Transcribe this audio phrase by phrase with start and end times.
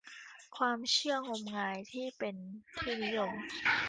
[0.57, 2.35] ความเชื่องมงายที่เป็น
[2.77, 3.31] ที่นิยม